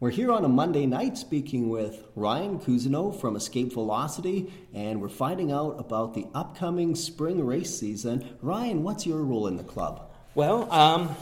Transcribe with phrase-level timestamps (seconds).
[0.00, 5.10] We're here on a Monday night speaking with Ryan Cousineau from Escape Velocity, and we're
[5.10, 8.26] finding out about the upcoming spring race season.
[8.40, 10.10] Ryan, what's your role in the club?
[10.34, 11.14] Well, um,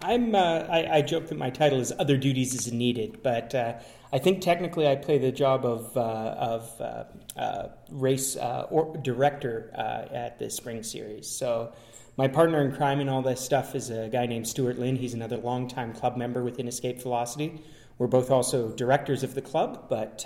[0.00, 0.34] I'm.
[0.34, 3.74] Uh, I, I, joke that my title is "Other Duties As Needed," but uh,
[4.10, 7.04] I think technically I play the job of uh, of uh,
[7.38, 11.28] uh, race uh, or director at the spring series.
[11.28, 11.74] So.
[12.18, 14.96] My partner in crime and all this stuff is a guy named Stuart Lynn.
[14.96, 17.62] He's another longtime club member within Escape Velocity.
[17.98, 20.24] We're both also directors of the club, but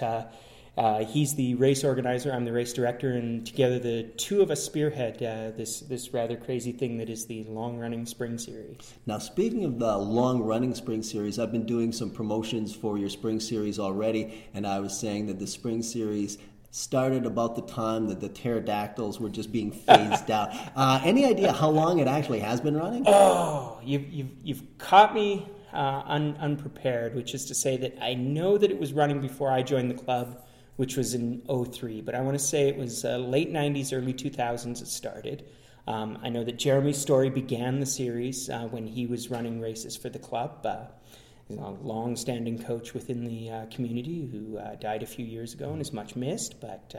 [0.81, 2.33] uh, he's the race organizer.
[2.33, 6.37] I'm the race director, and together the two of us spearhead uh, this this rather
[6.37, 8.95] crazy thing that is the long running spring series.
[9.07, 13.09] Now, speaking of the long running spring series, I've been doing some promotions for your
[13.09, 16.39] spring series already, and I was saying that the spring series
[16.73, 20.51] started about the time that the pterodactyls were just being phased out.
[20.77, 23.03] Uh, any idea how long it actually has been running?
[23.07, 28.15] Oh, you've, you've, you've caught me uh, un, unprepared, which is to say that I
[28.15, 30.43] know that it was running before I joined the club
[30.81, 32.01] which was in 03.
[32.01, 35.45] But I want to say it was uh, late 90s, early 2000s it started.
[35.87, 39.95] Um, I know that Jeremy Story began the series uh, when he was running races
[39.95, 40.65] for the club.
[40.65, 40.87] Uh,
[41.51, 45.83] a long-standing coach within the uh, community who uh, died a few years ago and
[45.83, 46.95] is much missed, but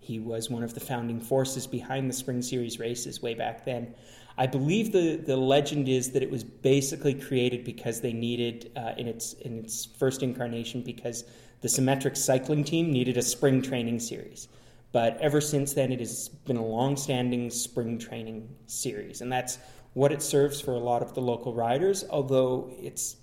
[0.00, 3.94] he was one of the founding forces behind the Spring Series races way back then.
[4.40, 8.92] I believe the, the legend is that it was basically created because they needed uh,
[8.96, 11.24] in its in its first incarnation because
[11.60, 14.46] the Symmetrics cycling team needed a spring training series.
[14.92, 19.20] But ever since then, it has been a long standing spring training series.
[19.20, 19.58] And that's
[19.94, 23.16] what it serves for a lot of the local riders, although it's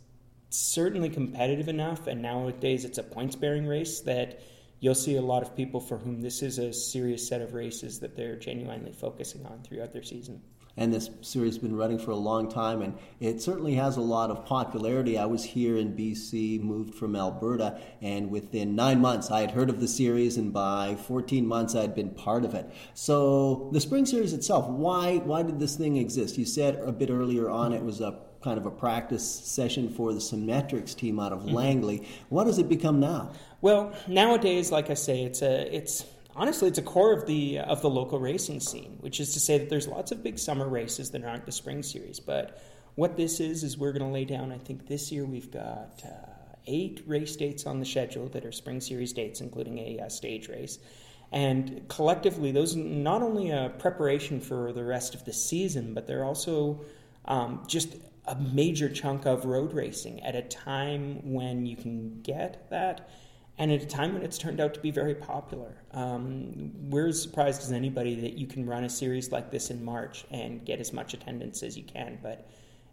[0.50, 2.07] certainly competitive enough.
[2.07, 4.41] And nowadays, it's a points bearing race that
[4.81, 8.02] you'll see a lot of people for whom this is a serious set of races
[8.02, 10.41] that they're genuinely focusing on throughout their season
[10.78, 14.02] and this series has been running for a long time, and it certainly has a
[14.02, 15.18] lot of popularity.
[15.18, 19.70] I was here in BC, moved from Alberta, and within nine months I had heard
[19.70, 22.70] of the series, and by 14 months I had been part of it.
[22.94, 26.38] So the spring series itself, why why did this thing exist?
[26.38, 30.14] You said a bit earlier on it was a kind of a practice session for
[30.14, 31.56] the Symmetrics team out of mm-hmm.
[31.56, 32.08] Langley.
[32.30, 33.31] What has it become now?
[33.59, 37.81] Well, nowadays, like I say, it's a it's honestly, it's a core of the of
[37.81, 41.12] the local racing scene, which is to say that there's lots of big summer races
[41.12, 42.19] that aren't the spring series.
[42.19, 42.62] But
[42.96, 44.51] what this is is we're going to lay down.
[44.51, 48.51] I think this year we've got uh, eight race dates on the schedule that are
[48.51, 50.79] spring series dates, including a uh, stage race.
[51.31, 56.23] And collectively, those not only a preparation for the rest of the season, but they're
[56.23, 56.81] also
[57.25, 57.96] um, just
[58.28, 63.09] a major chunk of road racing at a time when you can get that
[63.57, 65.77] and at a time when it's turned out to be very popular.
[65.91, 69.83] Um, we're as surprised as anybody that you can run a series like this in
[69.83, 72.47] March and get as much attendance as you can, but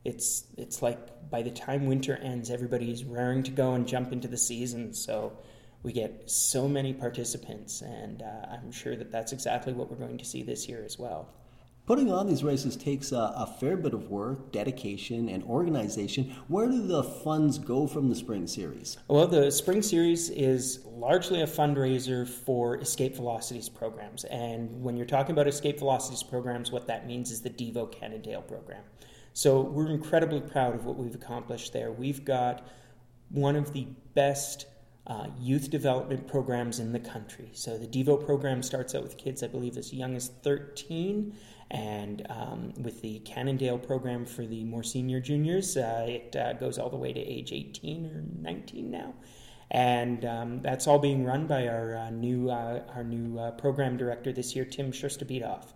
[0.05, 4.29] it's it's like by the time winter ends, everybody's raring to go and jump into
[4.29, 4.93] the season.
[4.93, 5.33] So
[5.83, 10.19] we get so many participants, and uh, I'm sure that that's exactly what we're going
[10.19, 11.29] to see this year as well.
[11.85, 16.33] Putting on these races takes a, a, fair bit of work, dedication, and organization.
[16.47, 18.99] Where do the funds go from the Spring Series?
[19.09, 24.23] Well, the Spring Series is largely a fundraiser for Escape Velocities programs.
[24.25, 28.43] And when you're talking about Escape Velocities programs, what that means is the Devo Cannondale
[28.43, 28.85] program.
[29.33, 31.91] So we're incredibly proud of what we've accomplished there.
[31.91, 32.65] We've got
[33.31, 34.67] one of the best
[35.07, 37.51] uh, youth development programs in the country.
[37.53, 41.37] So the Devo program starts out with kids, I believe, as young as 13
[41.73, 46.79] and um, with the Cannondale program for the more senior juniors, uh, it uh, goes
[46.79, 49.15] all the way to age 18 or 19 now.
[49.71, 53.97] And um, that's all being run by our uh, new uh, our new uh, program
[53.97, 55.73] director this year, Tim Schusterbedoff.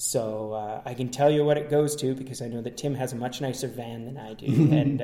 [0.00, 2.94] So uh, I can tell you what it goes to because I know that Tim
[2.94, 5.02] has a much nicer van than I do, and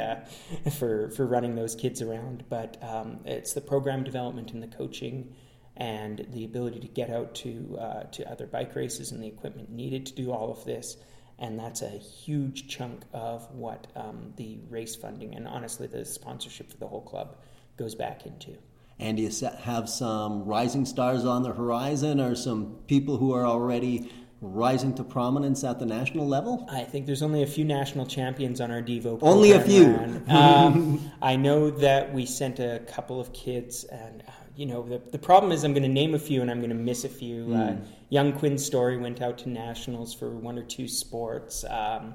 [0.73, 2.45] for for running those kids around.
[2.49, 5.35] But um, it's the program development and the coaching
[5.77, 9.69] and the ability to get out to uh, to other bike races and the equipment
[9.69, 10.97] needed to do all of this.
[11.41, 16.71] And that's a huge chunk of what um, the race funding and honestly the sponsorship
[16.71, 17.37] for the whole club
[17.77, 18.57] goes back into.
[19.01, 23.45] And do you have some rising stars on the horizon or some people who are
[23.45, 24.09] already
[24.45, 26.67] rising to prominence at the national level?
[26.71, 29.19] I think there's only a few national champions on our Devo.
[29.23, 29.95] Only a few.
[30.29, 35.01] um, I know that we sent a couple of kids, and uh, you know, the,
[35.11, 37.09] the problem is I'm going to name a few and I'm going to miss a
[37.09, 37.47] few.
[37.47, 37.83] Mm.
[37.83, 41.65] Uh, young Quinn Story went out to nationals for one or two sports.
[41.65, 42.15] Um,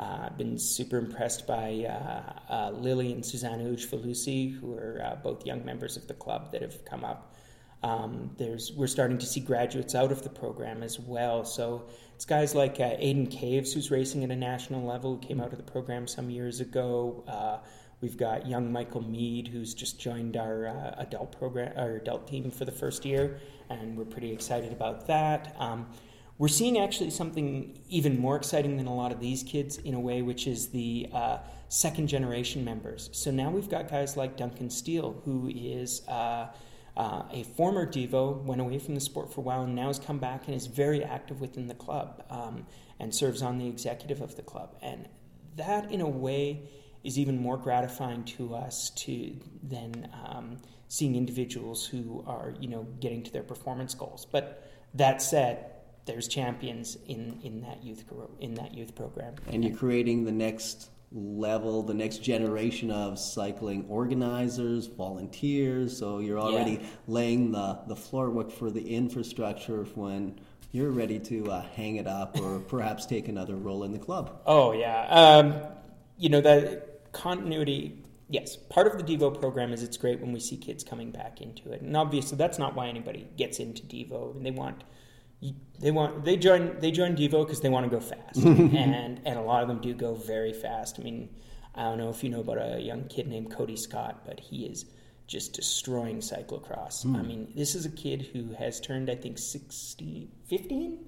[0.00, 5.16] uh, I've been super impressed by uh, uh Lily and Susanna Ujfalusi, who are uh,
[5.16, 7.33] both young members of the club that have come up.
[7.84, 11.44] Um, there's we're starting to see graduates out of the program as well.
[11.44, 15.40] So it's guys like uh, Aiden Caves, who's racing at a national level, who came
[15.40, 17.24] out of the program some years ago.
[18.04, 22.50] We've got young Michael Mead, who's just joined our uh, adult program, our adult team
[22.50, 23.40] for the first year,
[23.70, 25.56] and we're pretty excited about that.
[25.58, 25.86] Um,
[26.36, 30.00] we're seeing actually something even more exciting than a lot of these kids in a
[30.00, 31.38] way, which is the uh,
[31.70, 33.08] second generation members.
[33.12, 36.02] So now we've got guys like Duncan Steele, who is
[36.96, 39.98] uh, a former Devo, went away from the sport for a while, and now has
[39.98, 42.66] come back and is very active within the club um,
[43.00, 44.76] and serves on the executive of the club.
[44.80, 45.08] And
[45.56, 46.68] that, in a way,
[47.02, 50.58] is even more gratifying to us to than um,
[50.88, 54.26] seeing individuals who are, you know, getting to their performance goals.
[54.30, 55.66] But that said,
[56.06, 58.04] there's champions in, in that youth
[58.40, 59.34] in that youth program.
[59.48, 65.96] And you're creating the next level, the next generation of cycling organizers, volunteers.
[65.96, 66.86] So you're already yeah.
[67.06, 70.40] laying the, the floor work for the infrastructure when
[70.72, 74.40] you're ready to uh, hang it up or perhaps take another role in the club.
[74.44, 75.54] Oh yeah, um,
[76.18, 78.00] you know that continuity.
[78.28, 81.40] Yes, part of the Devo program is it's great when we see kids coming back
[81.40, 84.34] into it, and obviously that's not why anybody gets into Devo.
[84.34, 84.82] And they want
[85.80, 89.38] they want they join they join Devo because they want to go fast, and and
[89.38, 90.98] a lot of them do go very fast.
[90.98, 91.28] I mean,
[91.74, 94.66] I don't know if you know about a young kid named Cody Scott, but he
[94.66, 94.86] is
[95.26, 97.04] just destroying cyclocross.
[97.04, 97.16] Mm.
[97.16, 100.98] I mean, this is a kid who has turned I think 60, 15,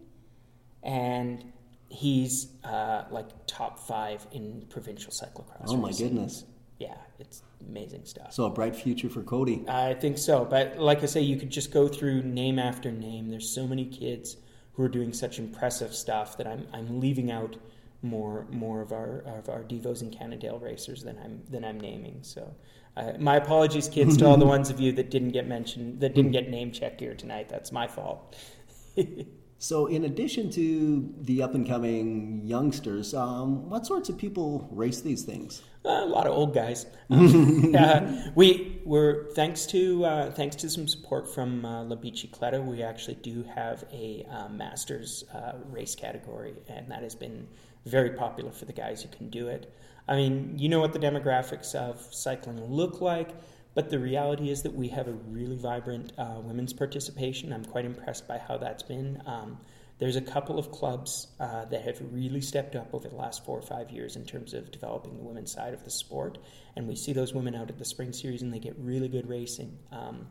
[0.83, 1.53] and
[1.89, 5.67] he's uh, like top five in provincial cyclocross.
[5.67, 6.45] Oh my goodness!
[6.79, 8.33] Yeah, it's amazing stuff.
[8.33, 9.65] So a bright future for Cody.
[9.67, 10.45] I think so.
[10.45, 13.29] But like I say, you could just go through name after name.
[13.29, 14.37] There's so many kids
[14.73, 17.57] who are doing such impressive stuff that I'm I'm leaving out
[18.03, 22.19] more more of our of our Devos and Cannondale racers than I'm than I'm naming.
[22.23, 22.55] So.
[22.99, 26.15] Uh, my apologies, kids, to all the ones of you that didn't get mentioned, that
[26.15, 27.47] didn't get name checked here tonight.
[27.47, 28.35] That's my fault.
[29.59, 35.01] So, in addition to the up and coming youngsters, um, what sorts of people race
[35.01, 35.63] these things?
[35.83, 36.85] Uh, a lot of old guys.
[37.11, 42.63] uh, we were thanks to uh, thanks to some support from uh, La Bicicletta.
[42.63, 47.49] We actually do have a uh, masters uh, race category, and that has been
[47.87, 49.73] very popular for the guys who can do it.
[50.07, 53.31] I mean, you know what the demographics of cycling look like.
[53.77, 57.53] But the reality is that we have a really vibrant uh, women's participation.
[57.53, 59.23] I'm quite impressed by how that's been.
[59.27, 59.59] Um,
[59.99, 63.59] there's a couple of clubs uh, that have really stepped up over the last four
[63.59, 66.39] or five years in terms of developing the women's side of the sport.
[66.75, 69.29] And we see those women out at the spring series and they get really good
[69.29, 69.77] racing.
[69.93, 70.29] Um,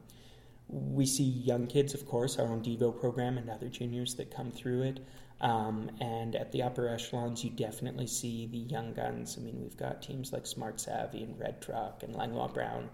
[0.67, 4.49] we see young kids, of course, our own Devo program and other juniors that come
[4.49, 4.99] through it.
[5.39, 9.37] Um, and at the upper echelons, you definitely see the young guns.
[9.39, 12.89] I mean, we've got teams like Smart Savvy and Red Truck and Langlois Brown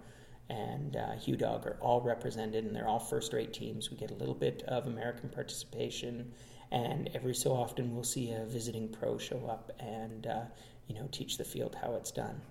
[0.52, 3.90] and uh, Hugh Dog are all represented, and they're all first rate teams.
[3.90, 6.34] We get a little bit of American participation,
[6.72, 10.42] and every so often we'll see a visiting pro show up and uh,
[10.88, 12.42] you know teach the field how it's done.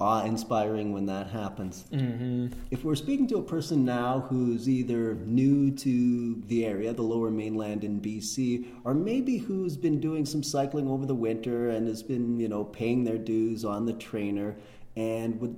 [0.00, 1.84] Awe inspiring when that happens.
[1.92, 2.48] Mm-hmm.
[2.70, 7.30] If we're speaking to a person now who's either new to the area, the lower
[7.30, 12.02] mainland in BC, or maybe who's been doing some cycling over the winter and has
[12.02, 14.56] been, you know, paying their dues on the trainer
[14.96, 15.56] and would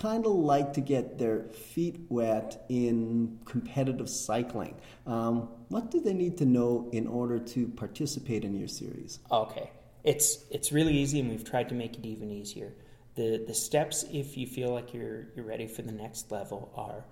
[0.00, 1.42] kind of like to get their
[1.74, 4.74] feet wet in competitive cycling.
[5.06, 9.20] Um, what do they need to know in order to participate in your series?
[9.30, 9.70] Okay,
[10.02, 12.72] it's it's really easy, and we've tried to make it even easier.
[13.14, 17.04] the The steps, if you feel like you're you're ready for the next level, are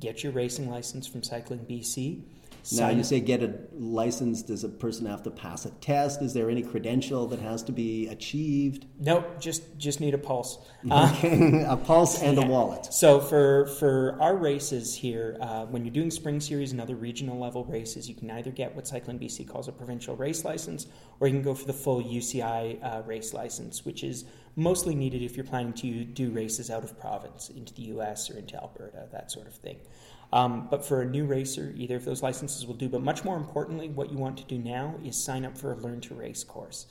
[0.00, 2.22] get your racing license from Cycling BC
[2.72, 4.42] now, you say get a license.
[4.42, 6.20] Does a person have to pass a test?
[6.22, 8.86] Is there any credential that has to be achieved?
[8.98, 10.58] Nope, just just need a pulse.
[10.90, 11.14] Uh,
[11.68, 12.44] a pulse and yeah.
[12.44, 12.92] a wallet.
[12.92, 17.38] So for for our races here, uh, when you're doing spring series and other regional
[17.38, 20.86] level races, you can either get what Cycling BC calls a provincial race license,
[21.20, 24.24] or you can go for the full UCI uh, race license, which is
[24.56, 28.30] mostly needed if you're planning to do races out of province into the U.S.
[28.30, 29.78] or into Alberta, that sort of thing.
[30.32, 32.88] Um, but for a new racer, either of those licenses will do.
[32.88, 35.76] But much more importantly, what you want to do now is sign up for a
[35.76, 36.86] Learn to Race course.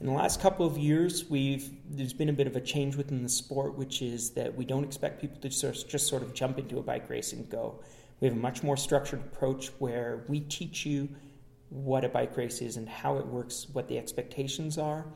[0.00, 3.22] In the last couple of years, we've there's been a bit of a change within
[3.22, 6.58] the sport, which is that we don't expect people to just, just sort of jump
[6.58, 7.80] into a bike race and go.
[8.20, 11.08] We have a much more structured approach where we teach you
[11.70, 15.06] what a bike race is and how it works, what the expectations are,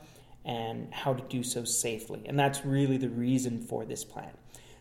[0.44, 2.22] and how to do so safely.
[2.26, 4.32] And that's really the reason for this plan.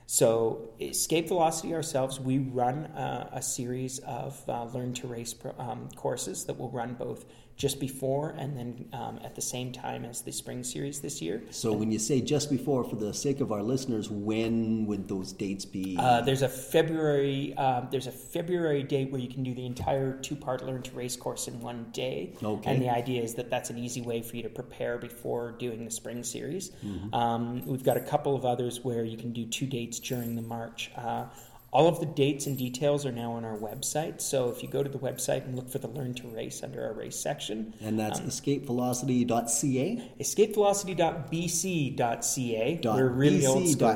[0.10, 5.54] So, Escape Velocity ourselves, we run uh, a series of uh, Learn to Race pro-
[5.60, 7.26] um, courses that will run both
[7.58, 11.42] just before and then um, at the same time as the spring series this year.
[11.50, 15.34] So when you say just before, for the sake of our listeners, when would those
[15.34, 15.98] dates be?
[16.00, 20.14] Uh, there's a February um, there's a February date where you can do the entire
[20.14, 22.36] two part learn to race course in one day.
[22.42, 22.72] Okay.
[22.72, 25.84] And the idea is that that's an easy way for you to prepare before doing
[25.84, 26.70] the spring series.
[26.86, 27.14] Mm-hmm.
[27.14, 30.42] Um, we've got a couple of others where you can do two dates during the
[30.44, 30.92] March.
[30.96, 31.26] Uh,
[31.72, 34.22] all of the dates and details are now on our website.
[34.22, 36.84] So if you go to the website and look for the Learn to Race under
[36.86, 40.12] our race section, and that's um, escapevelocity.ca.
[40.20, 42.80] escapevelocity.bc.ca.
[42.84, 43.88] We're really old school.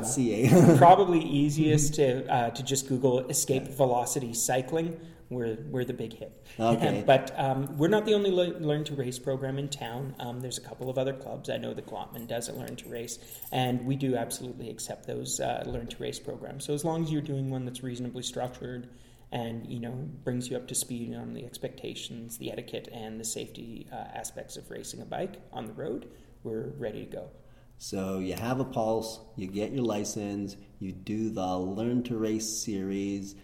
[0.78, 4.98] Probably easiest to uh, to just Google Escape Velocity Cycling.
[5.32, 6.46] We're, we're the big hit.
[6.60, 7.02] Okay.
[7.06, 10.14] but um, we're not the only le- Learn to Race program in town.
[10.18, 11.50] Um, there's a couple of other clubs.
[11.50, 13.18] I know the Glotman does a Learn to Race,
[13.50, 16.64] and we do absolutely accept those uh, Learn to Race programs.
[16.64, 18.88] So as long as you're doing one that's reasonably structured
[19.32, 19.92] and you know
[20.24, 24.56] brings you up to speed on the expectations, the etiquette, and the safety uh, aspects
[24.56, 26.08] of racing a bike on the road,
[26.44, 27.30] we're ready to go.
[27.78, 32.62] So you have a pulse, you get your license, you do the Learn to Race
[32.62, 33.34] series.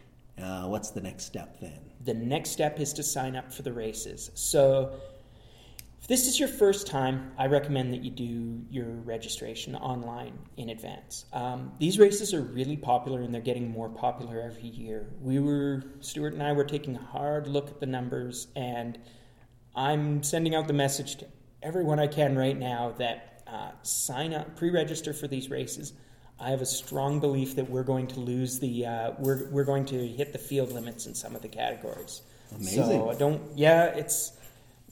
[0.42, 1.88] Uh, what's the next step then?
[2.04, 4.30] the next step is to sign up for the races.
[4.34, 4.94] So,
[6.00, 10.70] if this is your first time, I recommend that you do your registration online in
[10.70, 11.26] advance.
[11.32, 15.10] Um, these races are really popular and they're getting more popular every year.
[15.20, 18.96] We were, Stuart and I were taking a hard look at the numbers, and
[19.74, 21.26] I'm sending out the message to
[21.62, 25.92] everyone I can right now that uh, sign up, pre register for these races.
[26.40, 29.84] I have a strong belief that we're going to lose the uh, we're we're going
[29.86, 32.22] to hit the field limits in some of the categories.
[32.54, 32.84] Amazing.
[32.84, 33.42] So I don't.
[33.56, 34.32] Yeah, it's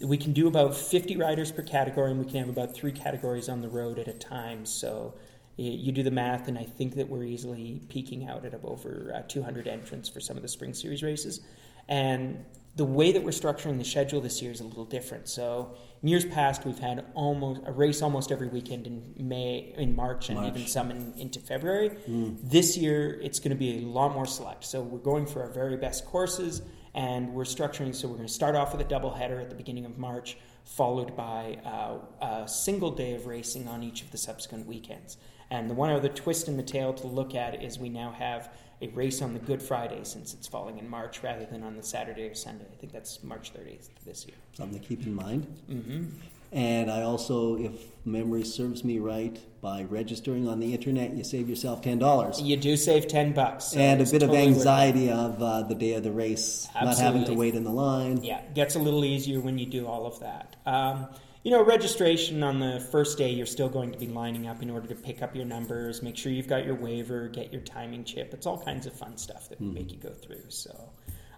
[0.00, 3.48] we can do about 50 riders per category, and we can have about three categories
[3.48, 4.66] on the road at a time.
[4.66, 5.14] So
[5.56, 9.22] you do the math, and I think that we're easily peaking out at over uh,
[9.22, 11.40] 200 entrants for some of the spring series races.
[11.88, 12.44] And
[12.76, 15.28] the way that we're structuring the schedule this year is a little different.
[15.28, 19.96] So in years past, we've had almost a race almost every weekend in May, in
[19.96, 20.54] March, and March.
[20.54, 21.96] even some in, into February.
[22.42, 24.64] This year, it's going to be a lot more select.
[24.64, 26.60] So we're going for our very best courses,
[26.94, 27.94] and we're structuring.
[27.94, 30.36] So we're going to start off with a double header at the beginning of March,
[30.66, 35.16] followed by uh, a single day of racing on each of the subsequent weekends.
[35.50, 38.50] And the one other twist in the tail to look at is we now have
[38.82, 41.82] a race on the Good Friday since it's falling in March rather than on the
[41.82, 42.66] Saturday or Sunday.
[42.70, 44.36] I think that's March 30th this year.
[44.52, 45.46] Something to keep in mind.
[45.70, 46.04] Mm-hmm.
[46.52, 47.72] And I also, if
[48.04, 52.40] memory serves me right, by registering on the internet, you save yourself ten dollars.
[52.40, 53.64] You do save 10 bucks.
[53.66, 56.98] so and a bit totally of anxiety of uh, the day of the race, not
[56.98, 58.22] having to wait in the line.
[58.22, 60.54] Yeah, gets a little easier when you do all of that.
[60.64, 61.08] Um,
[61.46, 64.68] you know, registration on the first day, you're still going to be lining up in
[64.68, 68.02] order to pick up your numbers, make sure you've got your waiver, get your timing
[68.02, 68.34] chip.
[68.34, 70.42] It's all kinds of fun stuff that we make you go through.
[70.48, 70.90] So,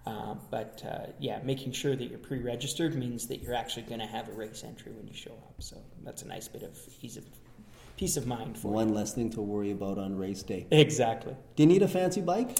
[0.06, 4.06] uh, but uh, yeah, making sure that you're pre-registered means that you're actually going to
[4.06, 5.56] have a race entry when you show up.
[5.58, 7.26] So that's a nice bit of ease of
[7.98, 10.66] peace of mind for One less thing to worry about on race day.
[10.70, 11.36] Exactly.
[11.54, 12.56] Do you need a fancy bike?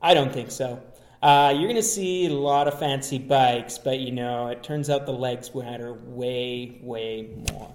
[0.00, 0.80] I don't think so.
[1.24, 4.90] Uh, you're going to see a lot of fancy bikes, but you know, it turns
[4.90, 7.72] out the legs matter way, way more.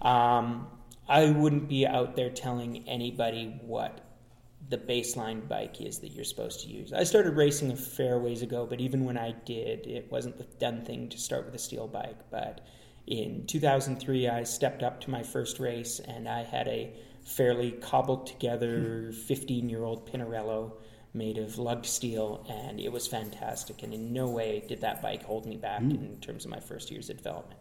[0.00, 0.66] Um,
[1.06, 4.00] I wouldn't be out there telling anybody what
[4.70, 6.94] the baseline bike is that you're supposed to use.
[6.94, 10.44] I started racing a fair ways ago, but even when I did, it wasn't the
[10.58, 12.30] done thing to start with a steel bike.
[12.30, 12.66] But
[13.06, 16.94] in 2003, I stepped up to my first race, and I had a
[17.24, 20.72] fairly cobbled together 15 year old Pinarello
[21.12, 23.82] made of lugged steel, and it was fantastic.
[23.82, 26.90] And in no way did that bike hold me back in terms of my first
[26.90, 27.58] years of development.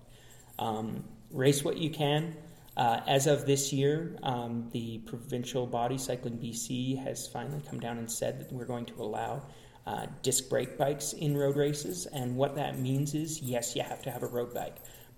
[0.60, 2.36] Um, race what you can.
[2.78, 7.98] Uh, as of this year, um, the provincial body, Cycling BC, has finally come down
[7.98, 9.42] and said that we're going to allow
[9.86, 12.06] uh, disc brake bikes in road races.
[12.06, 14.78] And what that means is yes, you have to have a road bike,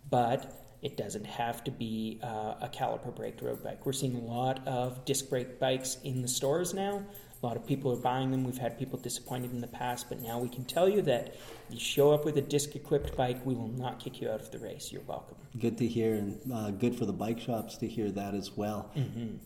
[0.10, 3.86] but it doesn't have to be uh, a caliper braked road bike.
[3.86, 7.04] We're seeing a lot of disc brake bikes in the stores now.
[7.42, 8.44] A lot of people are buying them.
[8.44, 11.36] We've had people disappointed in the past, but now we can tell you that
[11.72, 14.52] you show up with a disc equipped bike, we will not kick you out of
[14.52, 14.92] the race.
[14.92, 15.38] You're welcome.
[15.60, 18.92] Good to hear, and uh, good for the bike shops to hear that as well.
[18.96, 19.38] Mm-hmm.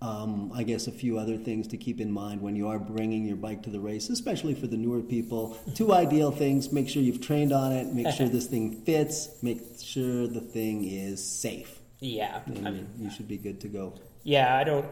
[0.00, 3.24] Um, I guess a few other things to keep in mind when you are bringing
[3.24, 5.56] your bike to the race, especially for the newer people.
[5.74, 9.60] Two ideal things make sure you've trained on it, make sure this thing fits, make
[9.80, 11.80] sure the thing is safe.
[12.00, 13.94] Yeah, And I mean, you should be good to go.
[14.22, 14.86] yeah, I don't,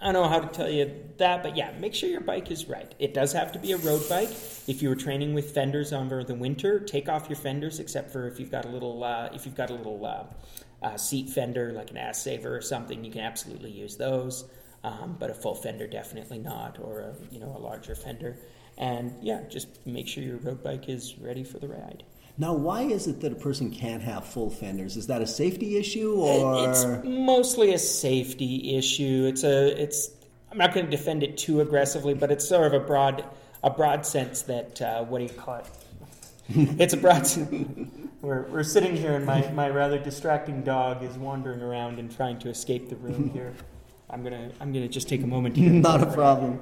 [0.00, 2.66] I don't know how to tell you that, but yeah, make sure your bike is
[2.66, 2.94] right.
[2.98, 4.30] It does have to be a road bike.
[4.66, 8.26] If you were training with fenders over the winter, take off your fenders, except for
[8.26, 10.24] if you've got a little, uh, if you've got a little uh,
[10.82, 14.44] uh, seat fender like an ass saver or something, you can absolutely use those.
[14.82, 18.38] Um, but a full fender, definitely not, or a, you know a larger fender.
[18.78, 22.04] And yeah, just make sure your road bike is ready for the ride.
[22.38, 24.96] Now, why is it that a person can't have full fenders?
[24.96, 29.26] Is that a safety issue, or it's mostly a safety issue?
[29.28, 30.10] It's a it's.
[30.50, 33.24] I'm not going to defend it too aggressively, but it's sort of a broad
[33.62, 35.66] a broad sense that uh, what do you call it?
[36.80, 37.28] it's a broad.
[38.22, 42.38] we're, we're sitting here, and my, my rather distracting dog is wandering around and trying
[42.40, 43.54] to escape the room here.
[44.08, 45.54] I'm gonna I'm gonna just take a moment.
[45.54, 46.60] To Not a problem.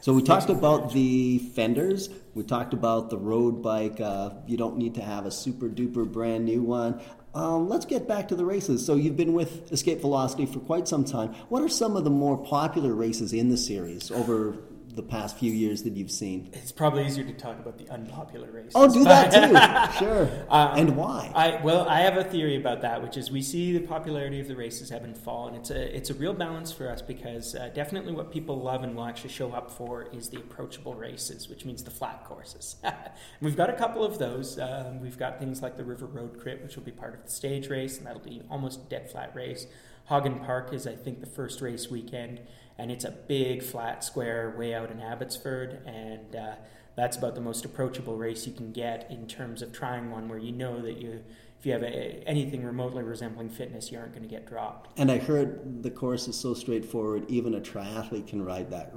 [0.00, 2.08] So we talked about the fenders.
[2.34, 4.00] We talked about the road bike.
[4.00, 7.00] Uh, you don't need to have a super duper brand new one.
[7.34, 8.84] Um, let's get back to the races.
[8.86, 11.34] So you've been with Escape Velocity for quite some time.
[11.48, 14.56] What are some of the more popular races in the series over
[14.94, 16.50] the past few years that you've seen?
[16.52, 18.72] It's probably easier to talk about the unpopular races.
[18.74, 19.98] Oh, do that too.
[20.04, 20.28] sure.
[20.48, 21.30] Um, and why?
[21.34, 24.48] I well, I have a theory about that, which is we see the popularity of
[24.48, 27.54] the races ebb and fall, and it's a it's a real balance for us because
[27.54, 31.48] uh, definitely what people love and will actually show up for is the approachable races,
[31.48, 32.76] which means the flat courses.
[33.40, 34.58] we've got a couple of those.
[34.58, 37.30] Um, we've got things like the River Road Crit, which will be part of the
[37.30, 39.66] stage race, and that'll be almost a dead flat race.
[40.08, 42.40] Hagen Park is, I think, the first race weekend
[42.78, 46.54] and it's a big flat square way out in Abbotsford, and uh,
[46.96, 50.38] that's about the most approachable race you can get in terms of trying one where
[50.38, 51.22] you know that you
[51.58, 54.96] if you have a, anything remotely resembling fitness, you aren't going to get dropped.
[54.98, 58.94] And I heard the course is so straightforward, even a triathlete can ride that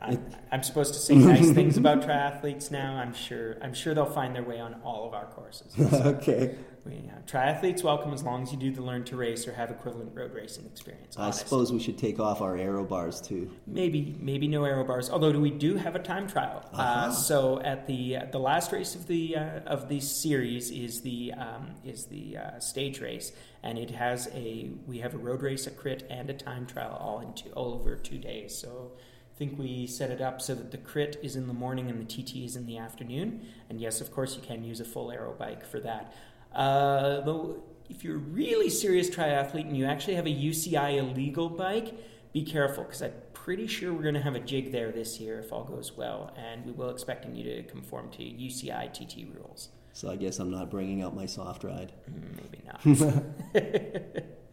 [0.00, 2.96] I'm, I'm, supposed to say nice things about triathletes now.
[2.96, 3.56] I'm sure.
[3.62, 5.72] I'm sure they'll find their way on all of our courses.
[5.74, 6.54] So okay.
[6.86, 9.70] We, uh, triathletes welcome as long as you do the learn to race or have
[9.70, 11.16] equivalent road racing experience.
[11.16, 11.40] Honest.
[11.40, 13.50] I suppose we should take off our aero bars too.
[13.66, 15.10] Maybe, maybe no aero bars.
[15.10, 16.62] Although we do have a time trial.
[16.72, 17.08] Uh, uh-huh.
[17.08, 21.00] Uh, so at the uh, the last race of the uh, of the series is
[21.00, 23.32] the um, is the uh, stage race,
[23.64, 26.96] and it has a we have a road race, a crit, and a time trial
[27.00, 28.56] all in two, all over two days.
[28.56, 28.92] So
[29.36, 32.04] think we set it up so that the crit is in the morning and the
[32.04, 33.46] TT is in the afternoon.
[33.68, 36.14] And yes, of course, you can use a full aero bike for that.
[36.54, 41.50] Uh, though, if you're a really serious triathlete and you actually have a UCI illegal
[41.50, 41.94] bike,
[42.32, 45.38] be careful because I'm pretty sure we're going to have a jig there this year
[45.38, 49.68] if all goes well, and we will expecting you to conform to UCI TT rules.
[49.92, 51.90] So I guess I'm not bringing out my Softride.
[52.10, 54.24] Mm, maybe not.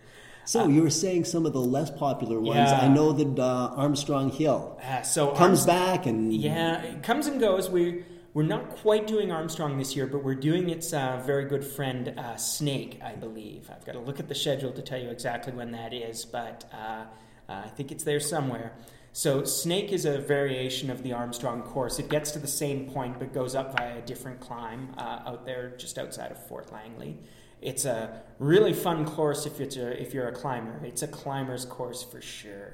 [0.46, 2.70] So you were saying some of the less popular ones.
[2.70, 2.80] Yeah.
[2.82, 7.28] I know that uh, Armstrong Hill uh, so comes Armst- back and yeah, it comes
[7.28, 7.70] and goes.
[7.70, 11.64] We we're not quite doing Armstrong this year, but we're doing its uh, very good
[11.64, 13.70] friend uh, Snake, I believe.
[13.72, 16.68] I've got to look at the schedule to tell you exactly when that is, but
[16.74, 17.06] uh,
[17.48, 18.74] uh, I think it's there somewhere.
[19.12, 22.00] So Snake is a variation of the Armstrong course.
[22.00, 25.76] It gets to the same point, but goes up via a different climb out there
[25.78, 27.20] just outside of Fort Langley.
[27.64, 30.82] It's a really fun course if it's a, if you're a climber.
[30.84, 32.74] It's a climber's course for sure.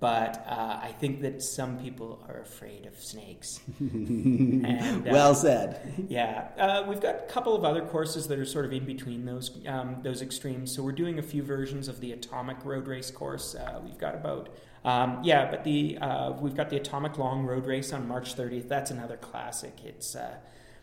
[0.00, 3.60] But uh, I think that some people are afraid of snakes.
[3.78, 6.06] and, uh, well said.
[6.08, 9.24] Yeah, uh, we've got a couple of other courses that are sort of in between
[9.24, 10.74] those um, those extremes.
[10.74, 13.54] So we're doing a few versions of the Atomic Road Race course.
[13.54, 14.48] Uh, we've got about
[14.84, 18.66] um, yeah, but the uh, we've got the Atomic Long Road Race on March 30th.
[18.66, 19.78] That's another classic.
[19.84, 20.34] It's uh,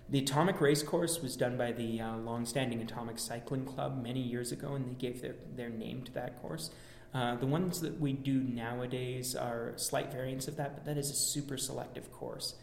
[0.09, 4.51] the Atomic Race Course was done by the uh, long-standing Atomic Cycling Club many years
[4.51, 6.71] ago, and they gave their, their name to that course.
[7.13, 11.09] Uh, the ones that we do nowadays are slight variants of that, but that is
[11.09, 12.55] a super selective course.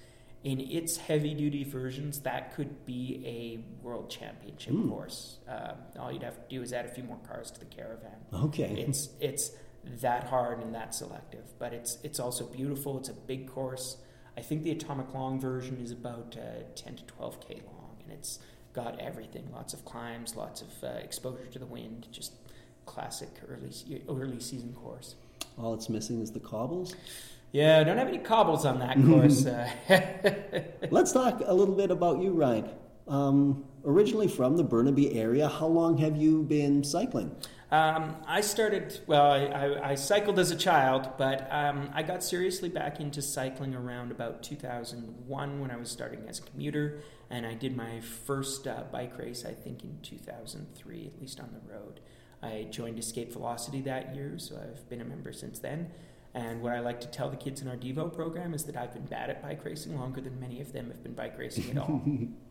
[0.44, 4.88] In its heavy-duty versions, that could be a world championship mm.
[4.88, 5.38] course.
[5.48, 8.14] Uh, all you'd have to do is add a few more cars to the caravan.
[8.32, 8.84] Okay.
[8.86, 9.50] It's it's
[10.02, 12.98] that hard and that selective, but it's it's also beautiful.
[12.98, 13.96] It's a big course.
[14.36, 18.38] I think the Atomic Long version is about uh, 10 to 12k long, and it's
[18.72, 22.32] got everything lots of climbs, lots of uh, exposure to the wind, just
[22.84, 23.70] classic early,
[24.08, 25.14] early season course.
[25.58, 26.94] All it's missing is the cobbles?
[27.52, 29.46] Yeah, I don't have any cobbles on that course.
[29.46, 29.70] Uh.
[30.90, 32.68] Let's talk a little bit about you, Ryan.
[33.08, 37.34] Um, originally from the Burnaby area, how long have you been cycling?
[37.70, 42.22] Um, I started, well, I, I, I, cycled as a child, but um, I got
[42.22, 47.44] seriously back into cycling around about 2001 when I was starting as a commuter, and
[47.44, 51.72] I did my first uh, bike race, I think, in 2003, at least on the
[51.72, 51.98] road.
[52.40, 55.90] I joined Escape Velocity that year, so I've been a member since then.
[56.34, 58.92] And what I like to tell the kids in our Devo program is that I've
[58.92, 61.78] been bad at bike racing longer than many of them have been bike racing at
[61.78, 62.02] all.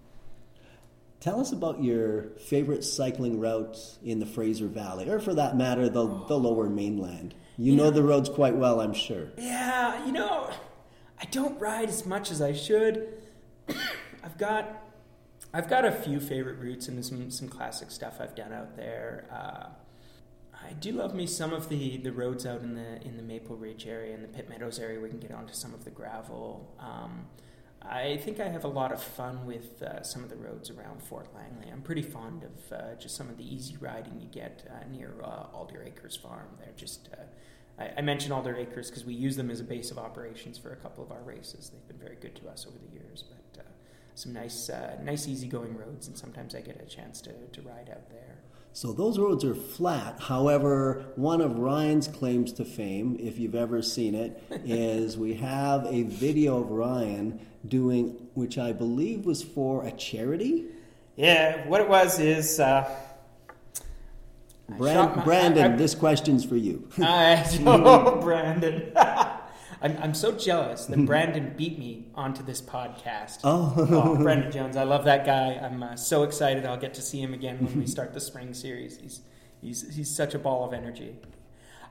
[1.20, 5.90] Tell us about your favorite cycling routes in the Fraser Valley, or for that matter,
[5.90, 7.34] the, the lower mainland.
[7.58, 9.30] You, you know, know the roads quite well, I'm sure.
[9.38, 10.52] Yeah, you know,
[11.20, 13.22] I don't ride as much as I should.
[14.24, 14.84] I've got
[15.54, 19.26] I've got a few favorite routes and some some classic stuff I've done out there.
[19.32, 19.68] Uh,
[20.68, 23.56] I do love me some of the, the roads out in the in the Maple
[23.56, 25.00] Ridge area and the Pitt Meadows area.
[25.00, 26.76] We can get onto some of the gravel.
[26.80, 27.28] Um,
[27.90, 31.02] I think I have a lot of fun with uh, some of the roads around
[31.04, 31.72] Fort Langley.
[31.72, 35.14] I'm pretty fond of uh, just some of the easy riding you get uh, near
[35.24, 36.48] uh, Alder Acres Farm.
[36.60, 39.92] They're just, uh, I, I mention Alder Acres because we use them as a base
[39.92, 41.70] of operations for a couple of our races.
[41.70, 43.68] They've been very good to us over the years, but uh,
[44.16, 44.70] some nice,
[45.04, 48.38] nice easygoing roads, and sometimes I get a chance to, to ride out there.
[48.76, 50.20] So those roads are flat.
[50.20, 55.86] However, one of Ryan's claims to fame, if you've ever seen it, is we have
[55.86, 60.66] a video of Ryan doing, which I believe was for a charity.
[61.16, 62.60] Yeah, what it was is.
[62.60, 62.90] Uh,
[64.68, 66.88] Brand, my, Brandon, I, I, this question's for you.
[67.00, 68.92] I, oh, Brandon.
[69.82, 73.40] I'm, I'm so jealous that Brandon beat me onto this podcast.
[73.44, 73.74] Oh.
[73.78, 75.60] oh Brandon Jones, I love that guy.
[75.62, 78.54] I'm uh, so excited I'll get to see him again when we start the spring
[78.54, 78.98] series.
[78.98, 79.22] He's,
[79.62, 81.18] he's, he's such a ball of energy.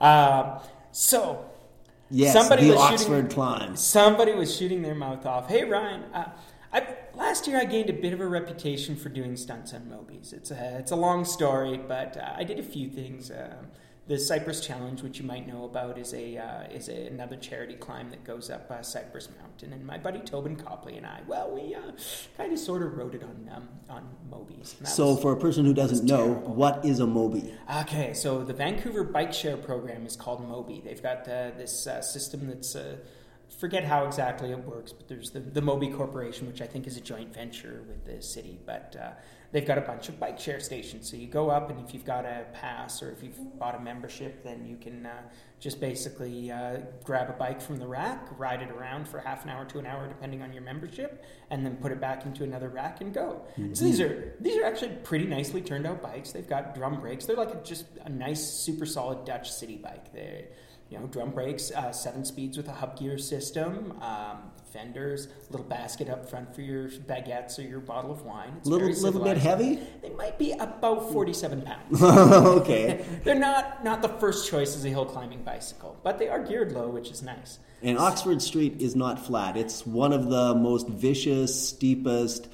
[0.00, 0.58] Uh,
[0.90, 1.44] so,
[2.14, 3.76] yes, somebody the was Oxford shooting, climb.
[3.76, 5.48] Somebody was shooting their mouth off.
[5.48, 6.30] Hey, Ryan, uh,
[6.72, 10.32] I, last year I gained a bit of a reputation for doing stunts on Mobies.
[10.32, 13.30] It's a, it's a long story, but uh, I did a few things.
[13.30, 13.68] Um,
[14.06, 17.74] the Cypress Challenge, which you might know about, is a uh, is a, another charity
[17.74, 19.72] climb that goes up uh, Cypress Mountain.
[19.72, 21.80] And my buddy Tobin Copley and I, well, we uh,
[22.36, 24.74] kind of sort of wrote it on um, on Mobies.
[24.86, 26.54] So, was, for a person who doesn't know, terrible.
[26.54, 27.56] what is a Mobi?
[27.82, 30.84] Okay, so the Vancouver Bike Share program is called Mobi.
[30.84, 32.96] They've got uh, this uh, system that's uh,
[33.58, 36.96] forget how exactly it works, but there's the, the Mobi Corporation, which I think is
[36.96, 38.58] a joint venture with the city.
[38.64, 39.10] But uh,
[39.52, 41.08] they've got a bunch of bike share stations.
[41.10, 43.80] So you go up, and if you've got a pass or if you've bought a
[43.80, 45.22] membership, then you can uh,
[45.60, 49.50] just basically uh, grab a bike from the rack, ride it around for half an
[49.50, 52.68] hour to an hour, depending on your membership, and then put it back into another
[52.68, 53.46] rack and go.
[53.56, 53.74] Mm-hmm.
[53.74, 56.32] So these are these are actually pretty nicely turned out bikes.
[56.32, 57.24] They've got drum brakes.
[57.24, 60.12] They're like a, just a nice, super solid Dutch city bike.
[60.12, 60.48] They
[60.90, 64.38] you know, drum brakes, uh, seven speeds with a hub gear system, um,
[64.72, 68.54] fenders, little basket up front for your baguettes or your bottle of wine.
[68.58, 69.78] It's little, little bit heavy.
[70.02, 72.02] They might be about forty-seven pounds.
[72.02, 73.04] okay.
[73.24, 76.72] They're not not the first choice as a hill climbing bicycle, but they are geared
[76.72, 77.58] low, which is nice.
[77.82, 79.56] And Oxford Street is not flat.
[79.56, 82.48] It's one of the most vicious, steepest,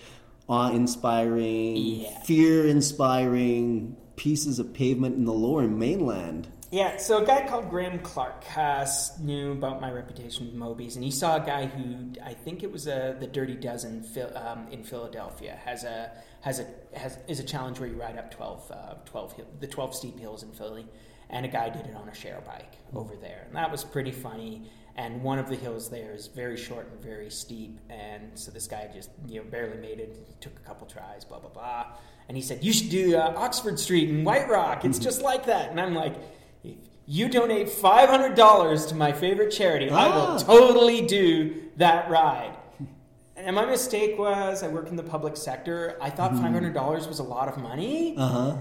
[0.48, 2.22] awe-inspiring, yeah.
[2.24, 6.48] fear-inspiring pieces of pavement in the lower mainland.
[6.70, 8.86] Yeah, so a guy called Graham Clark uh,
[9.20, 12.70] knew about my reputation with Mobies, and he saw a guy who I think it
[12.70, 14.06] was a, the Dirty Dozen
[14.36, 18.30] um, in Philadelphia has a has a has is a challenge where you ride up
[18.30, 20.86] 12, uh, 12 the twelve steep hills in Philly,
[21.28, 24.12] and a guy did it on a share bike over there, and that was pretty
[24.12, 24.70] funny.
[24.94, 28.68] And one of the hills there is very short and very steep, and so this
[28.68, 30.16] guy just you know barely made it.
[30.28, 31.86] He Took a couple tries, blah blah blah,
[32.28, 34.84] and he said, "You should do uh, Oxford Street in White Rock.
[34.84, 36.14] It's just like that." And I'm like
[37.06, 39.96] you donate $500 to my favorite charity, ah.
[39.96, 40.38] I will ah.
[40.38, 42.56] totally do that ride.
[43.36, 45.96] And my mistake was I work in the public sector.
[46.00, 46.74] I thought mm-hmm.
[46.76, 48.14] $500 was a lot of money.
[48.16, 48.56] Uh huh.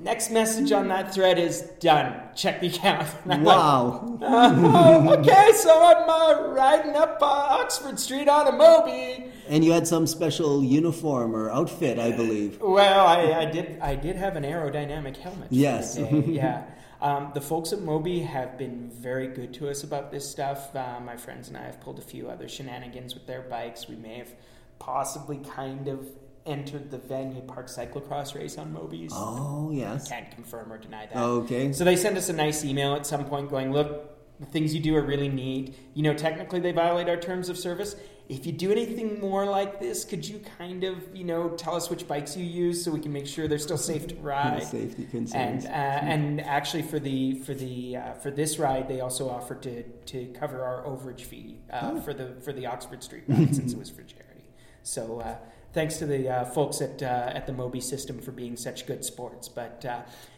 [0.00, 2.20] Next message on that thread is done.
[2.34, 3.08] Check the account.
[3.26, 4.18] Wow.
[4.20, 9.30] Like, uh, okay, so I'm uh, riding up uh, Oxford Street on a Mobi.
[9.48, 12.60] And you had some special uniform or outfit, I believe.
[12.60, 13.78] Well, I, I did.
[13.80, 15.48] I did have an aerodynamic helmet.
[15.50, 15.98] Yes.
[15.98, 16.64] yeah.
[17.04, 20.74] Um, the folks at Mobi have been very good to us about this stuff.
[20.74, 23.86] Uh, my friends and I have pulled a few other shenanigans with their bikes.
[23.86, 24.30] We may have
[24.78, 26.08] possibly kind of
[26.46, 29.10] entered the Vanier Park cyclocross race on Mobies.
[29.12, 30.10] Oh, yes.
[30.10, 31.14] I can't confirm or deny that.
[31.14, 31.74] Okay.
[31.74, 34.80] So they sent us a nice email at some point going, look, the things you
[34.80, 35.76] do are really neat.
[35.92, 37.96] You know, technically they violate our terms of service.
[38.26, 41.90] If you do anything more like this, could you kind of, you know, tell us
[41.90, 44.62] which bikes you use so we can make sure they're still safe to ride?
[44.62, 45.66] Safety concerns.
[45.66, 49.62] And uh, and actually for the for the uh, for this ride, they also offered
[49.64, 52.00] to to cover our overage fee uh, oh.
[52.00, 54.44] for the for the Oxford Street ride since it was for charity.
[54.82, 55.36] So uh,
[55.74, 59.04] thanks to the uh, folks at uh, at the Mobi system for being such good
[59.04, 59.50] sports.
[59.50, 59.84] But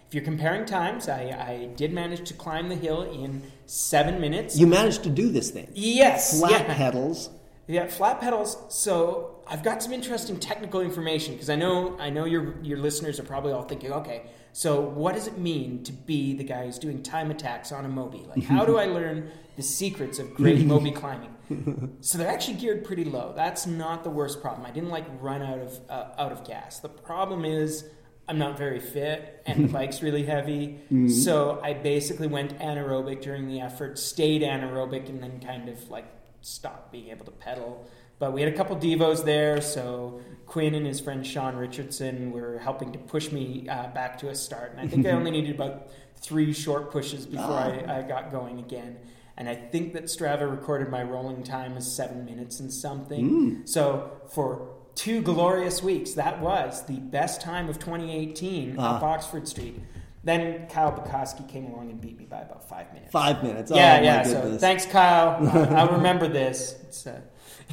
[0.09, 4.57] if you're comparing times, I, I, did manage to climb the hill in seven minutes.
[4.57, 5.68] You managed to do this thing.
[5.72, 6.38] Yes.
[6.38, 6.75] Flat yeah.
[6.75, 7.31] pedals.
[7.68, 8.57] Yeah, flat pedals.
[8.68, 13.18] So I've got some interesting technical information because I know I know your your listeners
[13.18, 16.79] are probably all thinking, okay, so what does it mean to be the guy who's
[16.79, 18.26] doing time attacks on a Mobi?
[18.29, 21.96] Like, how do I learn the secrets of great Mobi climbing?
[22.00, 23.33] So they're actually geared pretty low.
[23.37, 24.66] That's not the worst problem.
[24.66, 26.79] I didn't like run out of uh, out of gas.
[26.81, 27.85] The problem is
[28.29, 30.81] I'm not very fit and the bike's really heavy.
[30.87, 31.09] Mm-hmm.
[31.09, 36.15] So I basically went anaerobic during the effort, stayed anaerobic, and then kind of like
[36.40, 37.88] stopped being able to pedal.
[38.18, 42.59] But we had a couple Devos there, so Quinn and his friend Sean Richardson were
[42.59, 44.72] helping to push me uh, back to a start.
[44.72, 48.59] And I think I only needed about three short pushes before I, I, got going
[48.59, 48.96] again.
[49.37, 53.31] and I think that Strava recorded my rolling time as seven minutes and something.
[53.31, 53.68] Mm.
[53.68, 59.07] So for two glorious weeks, that was the best time of 2018 up Ah.
[59.07, 59.79] Oxford Street.
[60.27, 63.12] Then Kyle Bukowski came along and beat me by about five minutes.
[63.12, 63.71] Five minutes.
[63.75, 64.23] Yeah, oh, yeah.
[64.25, 64.61] So goodness.
[64.61, 65.39] thanks, Kyle.
[65.79, 66.77] I'll remember this.
[66.83, 67.21] It's, uh,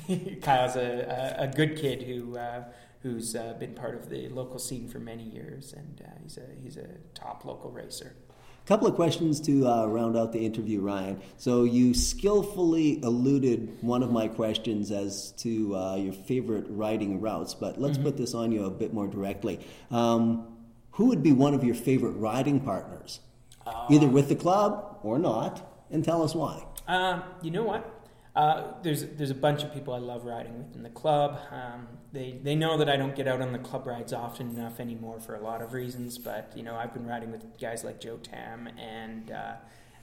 [0.42, 2.64] Kyle's a, a, a good kid who uh,
[3.02, 6.46] who's uh, been part of the local scene for many years, and uh, he's a
[6.62, 8.16] he's a top local racer.
[8.64, 11.20] A couple of questions to uh, round out the interview, Ryan.
[11.38, 17.54] So you skillfully eluded one of my questions as to uh, your favorite riding routes,
[17.56, 18.06] but let's Mm-hmm.
[18.06, 19.60] put this on you a bit more directly.
[19.92, 20.48] Um,
[20.94, 23.20] who would be one of your favorite riding partners,
[23.90, 26.64] either with the club or not, and tell us why.
[26.88, 27.90] Um, you know what?
[28.36, 31.40] Uh, there's there's a bunch of people I love riding with in the club.
[31.52, 34.80] Um, they they know that I don't get out on the club rides often enough
[34.80, 36.18] anymore for a lot of reasons.
[36.18, 39.54] But you know I've been riding with guys like Joe Tam and uh,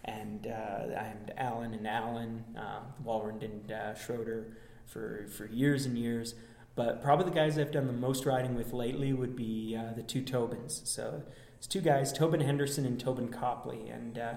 [0.05, 5.99] and uh, and Alan and Alan uh, Walrond and uh, Schroeder for for years and
[5.99, 6.35] years.
[6.81, 10.03] But probably the guys I've done the most riding with lately would be uh, the
[10.03, 10.81] two Tobins.
[10.85, 11.23] So
[11.59, 14.19] it's two guys, Tobin Henderson and Tobin Copley, and.
[14.19, 14.35] Uh,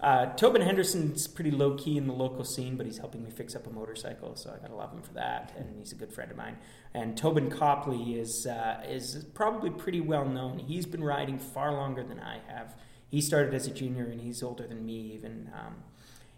[0.00, 3.54] uh, Tobin Henderson's pretty low key in the local scene, but he's helping me fix
[3.54, 5.54] up a motorcycle, so I gotta love him for that.
[5.56, 6.58] And he's a good friend of mine.
[6.92, 10.58] And Tobin Copley is uh, is probably pretty well known.
[10.58, 12.74] He's been riding far longer than I have.
[13.08, 15.48] He started as a junior, and he's older than me even.
[15.54, 15.76] Um,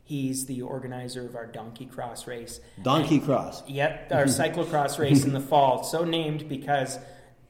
[0.06, 2.60] he's the organizer of our Donkey Cross race.
[2.82, 3.68] Donkey Cross.
[3.68, 5.82] Yep, our cyclocross race in the fall.
[5.82, 6.98] So named because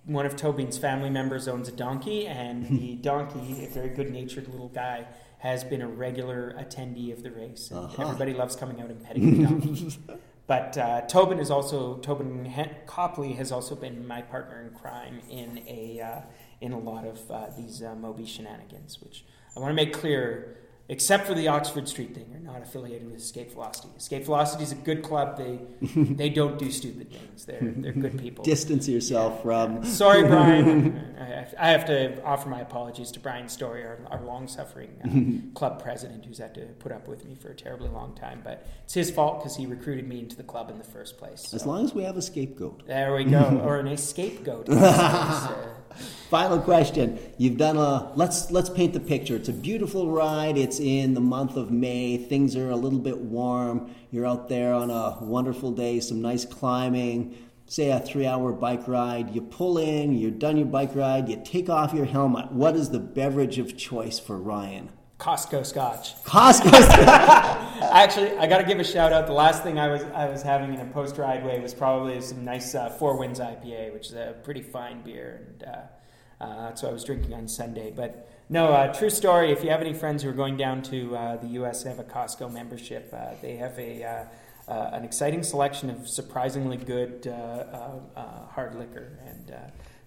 [0.07, 4.49] one of Tobin's family members owns a donkey, and the donkey, a very good natured
[4.49, 5.07] little guy,
[5.39, 7.71] has been a regular attendee of the race.
[7.71, 8.03] Uh-huh.
[8.03, 9.99] Everybody loves coming out and petting the donkey.
[10.47, 12.51] but uh, Tobin is also, Tobin
[12.87, 16.21] Copley has also been my partner in crime in a, uh,
[16.63, 20.57] in a lot of uh, these uh, Mobi shenanigans, which I want to make clear
[20.89, 23.89] except for the Oxford Street thing, are not affiliated with Escape Velocity.
[23.97, 25.37] Escape Velocity is a good club.
[25.37, 25.59] They
[25.97, 27.45] they don't do stupid things.
[27.45, 28.45] They're they're good people.
[28.45, 29.85] Distance yourself from.
[30.03, 31.15] Sorry, Brian.
[31.59, 36.25] I have- to offer my apologies to Brian Story, our, our long-suffering uh, club president,
[36.25, 38.41] who's had to put up with me for a terribly long time.
[38.43, 41.55] But it's his fault because he recruited me into the club in the first place.
[41.55, 42.87] As long as we have a scapegoat.
[42.87, 44.69] there we go, or an scapegoat.
[44.69, 45.69] in this case, uh,
[46.31, 47.19] Final question.
[47.39, 49.37] You've done a let's let's paint the picture.
[49.37, 50.59] It's a beautiful ride.
[50.59, 52.17] It's in the month of May.
[52.17, 53.95] Things are a little bit warm.
[54.11, 59.35] You're out there on a wonderful day, some nice climbing, say a 3-hour bike ride.
[59.35, 62.53] You pull in, you're done your bike ride, you take off your helmet.
[62.53, 64.91] What is the beverage of choice for Ryan?
[65.19, 66.23] Costco Scotch.
[66.25, 67.63] Costco.
[67.93, 69.27] Actually, I got to give a shout out.
[69.27, 72.21] The last thing I was I was having in a post ride way was probably
[72.21, 76.69] some nice uh, Four Winds IPA, which is a pretty fine beer, and uh, uh,
[76.69, 77.93] that's what I was drinking on Sunday.
[77.95, 79.51] But no, uh, true story.
[79.51, 81.85] If you have any friends who are going down to uh, the U.S.
[81.85, 84.25] and have a Costco membership, uh, they have a uh,
[84.71, 89.55] uh, an exciting selection of surprisingly good uh, hard liquor and.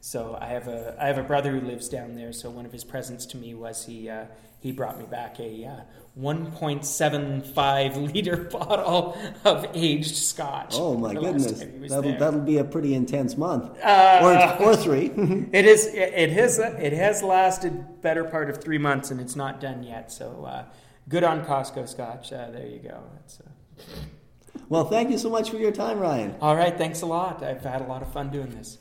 [0.02, 2.32] So I have a I have a brother who lives down there.
[2.32, 4.10] So one of his presents to me was he
[4.60, 5.82] he brought me back a uh,
[6.20, 10.74] 1.75 liter bottle of aged Scotch.
[10.74, 11.60] Oh my goodness.
[11.60, 12.20] time he was That'll there.
[12.20, 13.72] that'll be a pretty intense month.
[13.82, 15.12] Uh, or or 3.
[15.54, 15.88] It is.
[15.94, 16.60] It has.
[16.60, 20.12] It has lasted better part of three months, and it's not done yet.
[20.12, 20.66] So uh,
[21.08, 22.34] good on Costco Scotch.
[22.34, 23.02] Uh, there you go.
[23.40, 23.84] Uh...
[24.68, 26.36] well, thank you so much for your time, Ryan.
[26.42, 26.78] All right.
[26.78, 27.42] Thanks a lot.
[27.44, 28.78] I've had a lot of fun doing this.